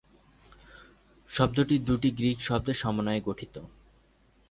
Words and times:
শব্দটি 1.29 1.75
দু'টি 1.79 2.09
গ্রিক 2.11 2.37
শব্দের 2.41 2.77
সমন্বয়ে 2.81 3.25
গঠিত। 3.25 3.55